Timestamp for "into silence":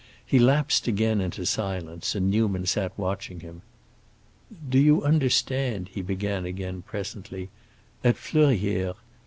1.21-2.15